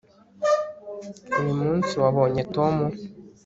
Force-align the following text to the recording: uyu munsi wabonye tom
uyu 1.39 1.53
munsi 1.61 1.93
wabonye 2.01 2.41
tom 2.55 2.75